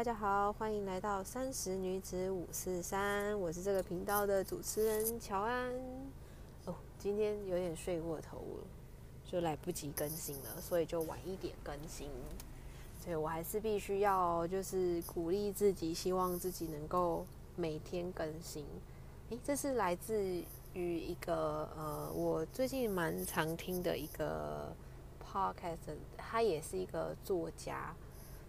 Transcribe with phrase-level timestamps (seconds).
[0.00, 5.70] 大家好，欢迎来到三十女子五四三，我是这个频道的主持人乔安。
[6.64, 8.64] 哦，今天有点睡过头了，
[9.30, 12.08] 就来不及更新了，所以就晚一点更新。
[12.98, 18.64] 所以我还是必须要就是鼓励自己，希望自己能够每天更新。
[19.28, 20.42] 诶，这是来自
[20.72, 24.74] 于一个呃，我最近蛮常听的一个
[25.22, 27.94] podcast，他也是一个作家。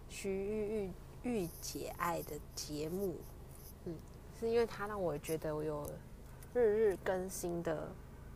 [0.08, 0.90] 徐玉玉
[1.24, 3.14] 御姐爱的节目，
[3.84, 3.94] 嗯，
[4.38, 5.88] 是因为他让我觉得我有
[6.52, 7.88] 日日更新的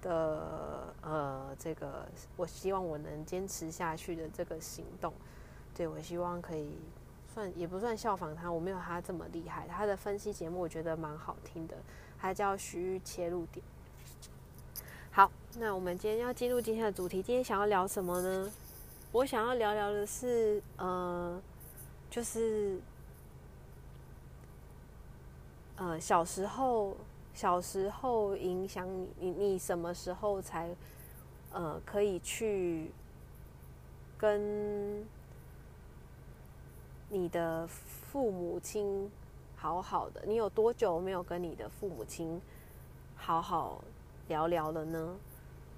[0.02, 5.12] 的呃这个，我希望我能坚持下去的这个行动，
[5.74, 6.78] 对我希望可以
[7.34, 11.76] 算也不算效仿他，我没有他这么厉害，他的分析节目我觉得蛮好听的，
[12.20, 13.64] 他叫徐玉切入点。
[15.10, 18.52] 好，那我们今天要进入今天的主题，今天想要聊什么呢？
[19.10, 21.42] 我想要聊聊的是呃。
[22.08, 22.80] 就是，
[25.76, 26.96] 呃，小时候，
[27.34, 30.74] 小时候影响你，你你什么时候才，
[31.52, 32.90] 呃，可以去
[34.16, 35.04] 跟
[37.10, 39.10] 你的父母亲
[39.56, 40.22] 好好的？
[40.24, 42.40] 你有多久没有跟你的父母亲
[43.14, 43.84] 好好
[44.28, 45.14] 聊聊了呢？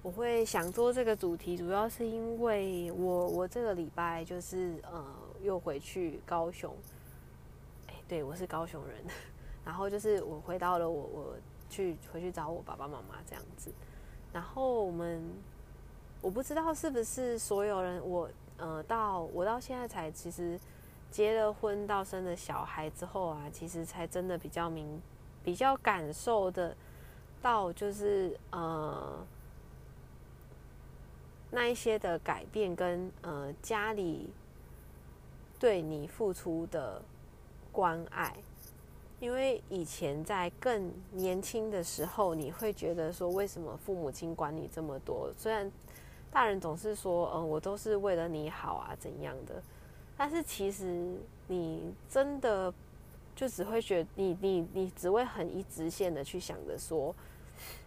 [0.01, 5.03] 我会想做这个主题，主要是因为我我这个礼拜就是呃。
[5.41, 6.75] 又回去高雄，
[7.87, 9.03] 哎，对我是高雄人，
[9.65, 11.35] 然后就是我回到了我我
[11.69, 13.71] 去回去找我爸爸妈妈这样子，
[14.33, 15.23] 然后我们
[16.21, 20.59] 我不知道是不是所有人，我呃到我到现在才其实
[21.09, 25.01] 结了婚到生了小孩之后啊，其实才真的比较明
[25.43, 26.75] 比较感受的
[27.41, 29.25] 到就是呃
[31.51, 34.29] 那一些的改变跟呃家里。
[35.59, 37.01] 对你付出的
[37.71, 38.33] 关爱，
[39.19, 45.29] 因为以前在更年轻的时候，你会觉得说，为什么父母亲管你这么多？
[45.37, 45.69] 虽然
[46.31, 49.61] 大人总是说，嗯，我都是为了你好啊，怎样的？
[50.17, 51.15] 但是其实
[51.47, 52.73] 你真的
[53.35, 57.13] 就只会觉，你你你只会很一直线的去想着说，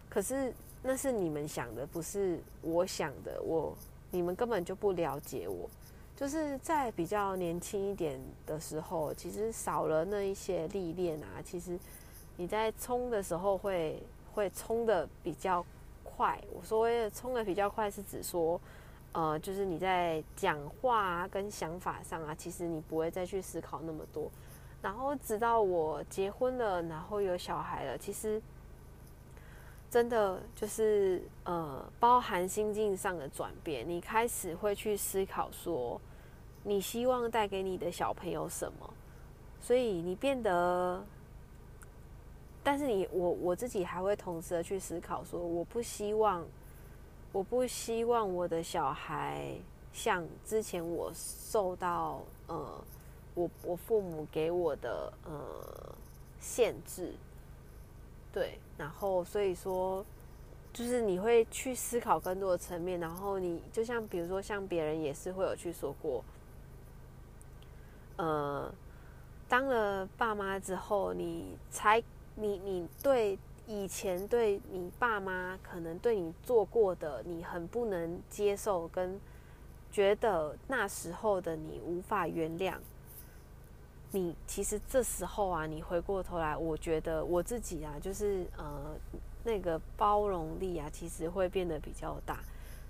[0.09, 3.75] 可是那是你们想的，不是我想的，我
[4.11, 5.67] 你们根本就不了解我。
[6.23, 11.77] 就是在比较年轻一点的时候，其实少了那一些历练啊，其实
[12.37, 14.01] 你在冲的时候会
[14.33, 15.65] 会冲的比较
[16.01, 16.41] 快。
[16.53, 18.57] 我说的冲的比较快，是指说，
[19.11, 24.31] 呃，就是你在讲话跟想法上啊，其实你不会再去思考那么多。
[24.81, 28.41] 然后直到我结婚了，然后有小孩了，其实
[29.89, 35.99] 真的就是呃，包含心境上的转变，你开始会去思考说。
[36.63, 38.93] 你希望带给你的小朋友什么？
[39.61, 41.01] 所以你变得，
[42.61, 46.45] 但是你我我自己还会同时的去思考说，我不希望，
[47.31, 49.55] 我不希望我的小孩
[49.93, 52.83] 像之前我受到呃，
[53.35, 55.95] 我我父母给我的呃
[56.41, 57.13] 限制，
[58.33, 60.05] 对，然后所以说，
[60.73, 66.21] 就是你会去思考更多的层面，然后你就像比如说像别人也是会有去说过。
[68.17, 68.73] 呃，
[69.47, 72.01] 当了爸妈之后，你才
[72.35, 73.37] 你你对
[73.67, 79.19] 以前对你爸妈可能对你做过的，你很不能接受，跟
[79.91, 82.75] 觉得那时候的你无法原谅。
[84.11, 88.95] 你其实这时候啊，你回过头来，我觉得我自己啊，就是呃
[89.43, 92.39] 那个包容力啊，其实会变得比较大。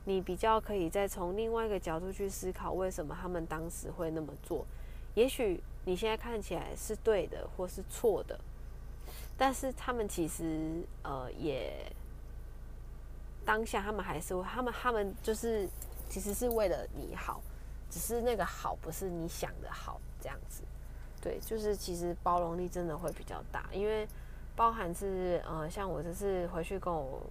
[0.06, 4.66] 你比较可以再从另外一个角度去思考，为什么他们当时会那么做。
[5.16, 8.40] 也许你现在看起来是对的，或是错的，
[9.38, 11.92] 但是他们其实呃也
[13.46, 15.70] 当下他们还是他们他们就是
[16.10, 17.42] 其实是为了你好，
[17.90, 20.64] 只是那个好不是你想的好这样子。
[21.22, 24.08] 对，就是其实包容力真的会比较大，因为
[24.56, 27.22] 包含是呃像我这次回去跟我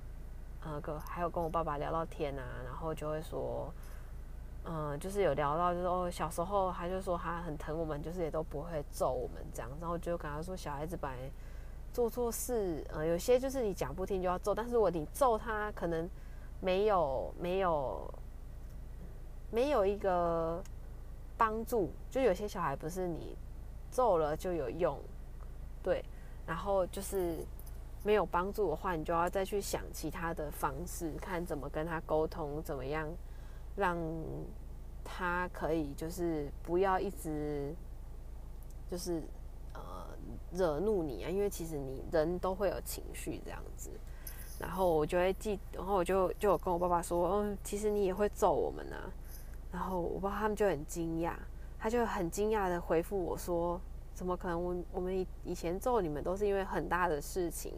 [0.64, 3.72] 呃跟还有跟我爸爸聊到天啊，然后就会说。
[4.64, 9.68] 嗯，就是有聊到，就是哦，小时候他就说他很疼我们，就是也都不会揍我们这样。
[9.80, 11.16] 然后就跟他说，小孩子本来
[11.92, 16.08] 做错事，呃，有些就是你讲不听就要揍，但是如果你揍他，可能
[16.60, 18.08] 没有没有
[19.50, 20.62] 没有一个
[21.36, 21.90] 帮助。
[22.08, 23.36] 就有些小孩不是你
[23.90, 24.96] 揍了就有用，
[25.82, 26.04] 对，
[26.46, 27.44] 然后就是
[28.04, 33.08] 没有帮助的话，你就要再去想其他的方式，看怎么跟他沟通，怎么样。
[33.76, 33.96] 让
[35.04, 37.74] 他可以就是不要一直
[38.90, 39.22] 就是
[39.74, 40.06] 呃
[40.52, 43.90] 惹怒你啊，因为其实你人都会有情绪这样子。
[44.58, 49.10] 然后我就会记，然后我就就跟我爸爸说，嗯，其实你也会揍我们啊。
[49.72, 51.32] 然后我爸他们就很惊讶，
[51.78, 53.80] 他就很惊讶的回复我说，
[54.14, 54.62] 怎么可能？
[54.62, 57.74] 我我们以以前揍你们都是因为很大的事情，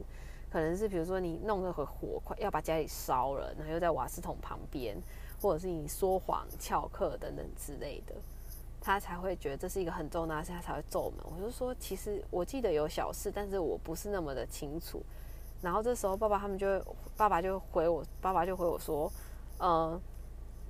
[0.50, 4.94] 可能是比如说你弄了个火快要把家里烧了，然后又在瓦斯桶旁边，
[5.44, 8.14] 或者是你说谎翘课等等之类的，
[8.80, 11.18] 他才会觉得这是一个很重大的事，他才会揍我们。
[11.36, 15.02] 我就说，其实我记得有小事，但是我不是那么的清楚。
[15.60, 16.82] 然后这时候，爸爸他们就，
[17.14, 19.12] 爸爸就回我，爸爸就回我说，
[19.58, 20.00] 呃，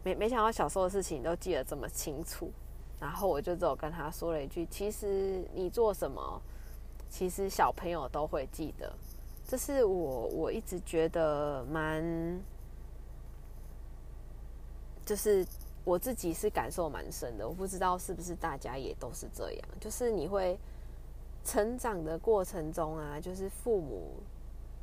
[0.02, 2.50] 没没想到小时候的事情你都记得这么清楚。
[2.98, 6.42] 然后我就只有跟他说了一句，其实你做什么，
[7.08, 8.92] 其实小朋友都会记得。
[9.46, 12.02] 这是我我一直觉得蛮，
[15.04, 15.46] 就是
[15.84, 17.48] 我自己是感受蛮深的。
[17.48, 20.58] 我不知道是不是大家也都是这样，就是你会
[21.44, 24.22] 成长的过程中啊，就是父母。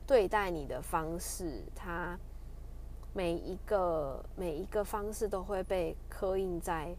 [0.08, 2.20] 对待你的方式，他
[3.14, 6.94] 每一个每一个方式都会被刻印在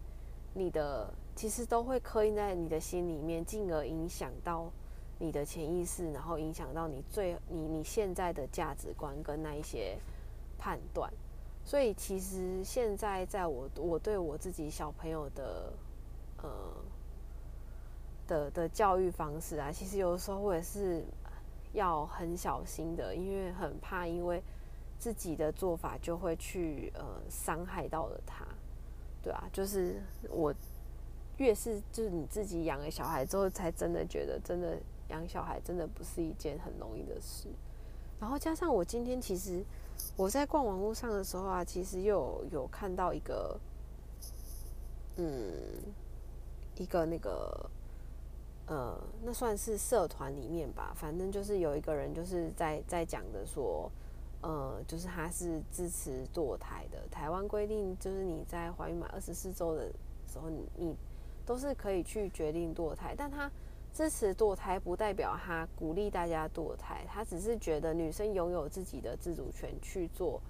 [0.55, 4.71] 你的，其实都会刻印在你的心里面，进而影响到
[5.19, 9.99] 你的潜意识，然后影响到你最你你现在的价值观跟那一些
[10.57, 11.13] 判断。
[11.64, 15.73] 所以，其实现在在我我对我自己小朋友的
[16.43, 16.50] 呃
[18.26, 21.05] 的的教育方式啊，其实有的时候我也是。
[21.75, 24.43] 要很小心的，因为很怕，因为
[24.99, 28.47] 自己的做法就会去呃伤害到了他，
[29.23, 29.99] 对啊，就是
[30.29, 30.55] 我
[31.38, 34.76] 越是就是你自己养了小孩之后，才真的觉得真的
[35.09, 37.49] 养小孩真的不是一件很容易的事。
[38.20, 39.64] 然后加上我今天其实
[40.16, 43.58] 我在逛网络上的时候啊，其实又有看到一个
[45.16, 45.25] 嗯
[46.76, 47.70] 一个那个。
[48.64, 53.90] 呃，那算是社团里面吧，反正就是有一个人就是在在讲的说，
[54.40, 56.96] 呃，就是他是支持堕胎的。
[57.10, 59.88] 台湾规定就是你在怀孕满二十四周的
[60.28, 60.96] 时候，你你
[61.44, 63.14] 都是可以去决定堕胎。
[63.19, 63.50] 但他
[63.93, 70.41] 支持堕胎，不代表他鼓励大家堕胎，他只是觉得女生拥有自己的自主权去做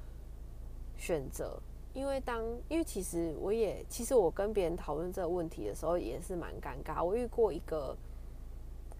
[0.96, 1.60] 选择。
[1.92, 7.04] 因为当因为其实我也其实我跟别人讨论这个问题的时候也是蛮尴尬。
[7.04, 7.94] 我遇过一个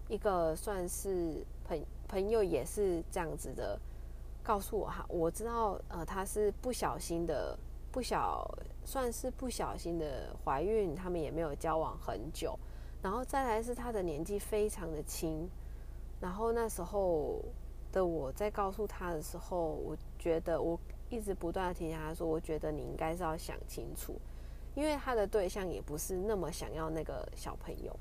[0.08, 3.80] 一个算是朋朋友也是这样子的，
[4.42, 7.58] 告诉我哈，我知道呃他是不小心的
[7.90, 8.46] 不小
[8.84, 12.58] 算是不小心的怀孕，他们也没有交往很久，
[13.02, 15.48] 然后再来是他的年纪非常的轻，
[16.20, 17.42] 然后那时候
[17.90, 20.78] 的我在告诉他的时候，我觉得我。
[21.10, 24.18] 一直不断的提醒他说：“我觉得你应该是要想清楚，
[24.74, 27.94] 因为他的对象也不是那么想要那个小朋友，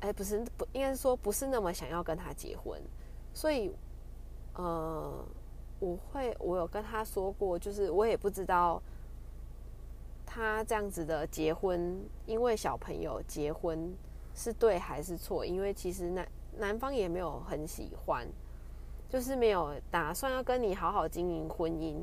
[0.00, 2.80] 哎，不是不应该是说不是那么想要跟他结婚，
[3.34, 3.70] 所以，
[4.54, 5.22] 呃，
[5.80, 8.82] 我会我有跟他说过，就是我也不知道
[10.34, 11.96] 他这样子的结婚，
[12.26, 13.94] 因为小朋友结婚
[14.34, 16.28] 是对还是错，因为其实男
[16.58, 18.26] 男方也没有很喜欢。”
[19.06, 22.02] 就是没有打算要跟你好好经营婚姻，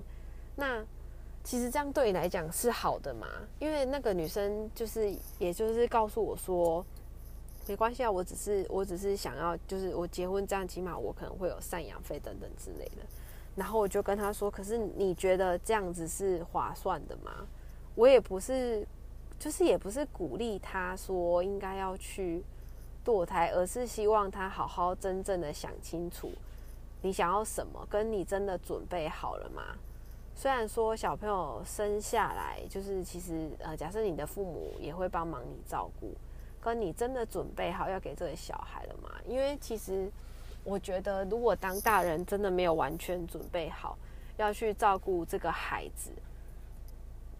[0.55, 0.81] 那
[1.43, 3.27] 其实这样对你来讲是好的嘛？
[3.59, 6.85] 因为那个女生就是，也就是告诉我说，
[7.67, 13.05] 没关系啊，我只是我只是想要，就是我结婚这样，起码我可能会有赡养费等等之类的。
[13.57, 17.45] 然后我就跟他说，可是你觉得这样子是划算的吗？
[17.95, 18.87] 我也不是，
[19.39, 22.43] 就是也不是鼓励他说应该要去
[23.05, 26.31] 堕胎，而是希望他好好真正的想清楚。
[27.01, 27.85] 你想要什么？
[27.89, 29.63] 跟你真的准备好了吗？
[30.35, 36.13] 虽然说小朋友生下来就是其实呃，假设你的父母也会帮忙你照顾，
[36.61, 39.09] 跟你真的准备好要给这个小孩了吗？
[39.27, 40.09] 因为其实
[40.63, 43.97] 我觉得，如果当大人真的没有完全准备好
[44.37, 46.11] 要去照顾这个孩子，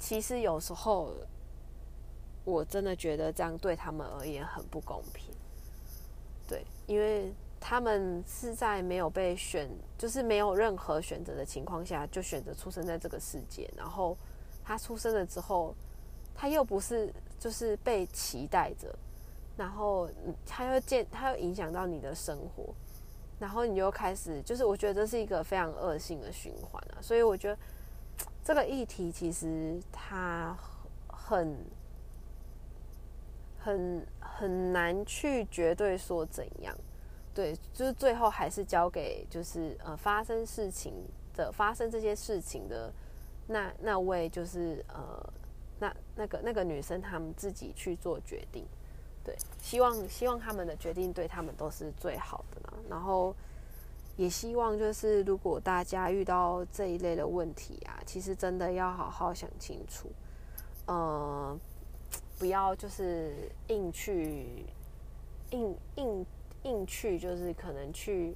[0.02, 1.14] 其实有时候
[2.44, 5.34] 我真的觉得这样对他们而言很不公平。
[6.46, 7.32] 对，因为。
[7.64, 13.70] 他们是在没有被选，就是没有任何选择的情况下，就选择出生在这个世界。
[13.78, 14.18] 然后
[14.64, 15.76] 他出生了之后，
[16.34, 18.92] 他又不是就是被期待着，
[19.56, 20.10] 然后
[20.44, 22.74] 他又见他又影响到你的生活，
[23.38, 26.98] 然后你又开始就是我觉得这是一个非常恶性的循环啊。
[27.00, 27.56] 所以我觉得
[28.44, 30.58] 这个议题其实它
[31.08, 31.58] 很
[33.60, 36.76] 很很难去绝对说怎样。
[37.34, 40.94] 对，就是最后还是交给就是呃发生事情
[41.34, 42.92] 的发生这些事情的
[43.48, 45.34] 那那位就是呃
[45.80, 48.66] 那那个那个女生他们自己去做决定。
[49.24, 52.74] 对，希望希望他们的决定对他们都是最好的啦。
[52.90, 53.36] 然后
[54.18, 60.10] 也希望就是如果大家遇到这一类的问题啊，其实真的要好好想清楚，
[60.86, 61.58] 呃，
[62.38, 64.66] 不要就是硬去
[65.52, 66.26] 硬硬
[66.64, 68.36] 硬去，就是可能去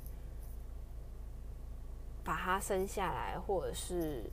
[2.24, 4.24] 把它生下来，或者是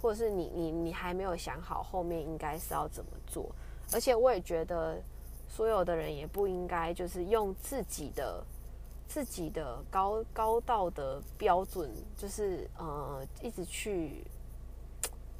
[0.00, 3.50] 或者是你你你还没有想好后面应该是要怎么做，
[3.92, 5.00] 而且我也觉得。
[5.48, 8.42] 所有的人也不应该就是用自己的
[9.12, 14.24] 自己的高高道德标准，就是呃一直去，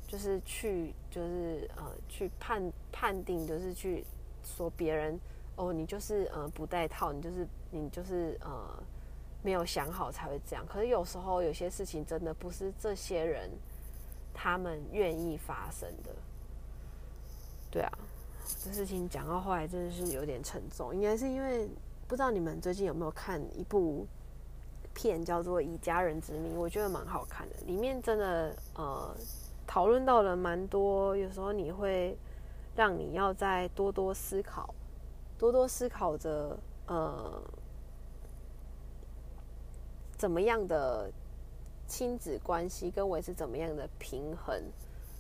[0.07, 4.05] 就是去就是呃去判判定，就是去
[4.45, 5.19] 说别人
[5.57, 8.79] 哦，你就是呃不带套，你就是你就是呃
[9.43, 10.67] 没有想好才会这样。
[10.67, 13.49] 可是有时候有些事情真的不是这些人
[14.35, 16.15] 他们愿意发生的，
[17.71, 17.91] 对啊。
[18.63, 21.67] 这事情讲到后来真的是有点沉重，应该是因为
[22.13, 24.07] 不知道你们最近有没有看一部
[24.93, 27.57] 片叫做《以家人之名》，我觉得蛮好看的。
[27.65, 29.17] 里面真的呃
[29.67, 32.15] 讨论到了蛮多，有时候你会
[32.77, 34.75] 让你要再多多思考，
[35.39, 36.55] 多多思考着
[36.87, 37.43] 呃
[40.19, 41.11] 怎么样的
[41.89, 44.63] 亲子关系跟维持怎么样的平衡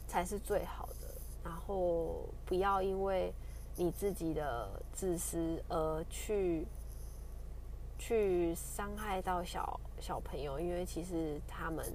[0.06, 1.08] 才是最好的。
[1.42, 3.32] 然后不要因为
[3.76, 6.66] 你自己的自私而去
[8.04, 11.86] 去伤害到小小朋友，因为其实他们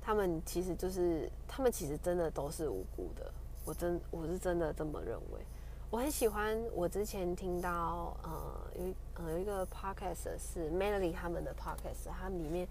[0.00, 3.32] 他们其实就是他们其实真的都是无辜的。
[3.64, 5.40] 我真我是真的这么认为。
[5.90, 12.68] 我很喜欢我之前听到呃有呃有一个 podcast 是 Melody 他们的 podcast，他们里面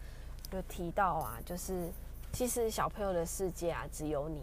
[0.54, 1.90] 有提到啊，就是
[2.32, 4.42] 其实小朋友的世界啊只有你。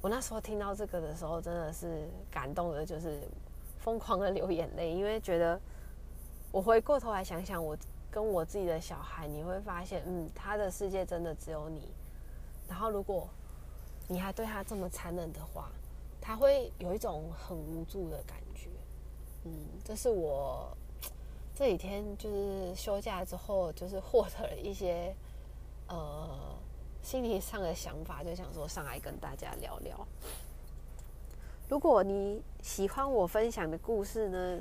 [0.00, 3.20] 我那时候听到这个的时候，真的是感动的，就是
[3.78, 5.60] 疯狂的流眼泪，因为觉得
[6.52, 7.76] 我回过头来想想，我
[8.10, 11.92] 跟我自己的小孩，你会发现，嗯，他的世界真的只有你。
[12.68, 13.28] 然后，如果
[14.08, 15.70] 你还对他这么残忍的话，
[16.20, 18.68] 他会有一种很无助的感觉。
[19.44, 19.52] 嗯，
[19.84, 20.76] 这是我
[21.54, 25.14] 这几天就是休假之后，就是获得了一些
[25.88, 26.56] 呃。
[27.02, 30.06] 心理上的想法，就想说上来跟大家聊聊。
[31.66, 34.60] 如果你喜欢我分享的故事呢，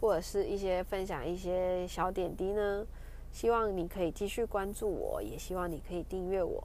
[0.00, 2.86] 或者是一些分享一些小点滴呢，
[3.32, 6.62] 希望你可以继续关注我，也希望你可以订阅我。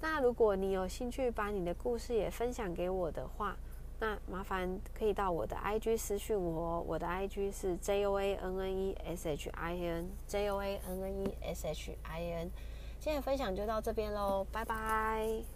[0.00, 3.56] 那如果你有興趣把你的故事也分享给我的话，
[4.00, 10.50] 那麻烦可以到我的 IG 私讯我，我的 IG 是 J O A N N E S H I N J
[10.50, 12.50] O A N N E S H I N。
[12.98, 15.53] 今天的分享就到这边喽，拜拜。